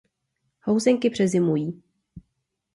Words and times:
Housenky 0.65 1.09
přezimují. 1.09 1.83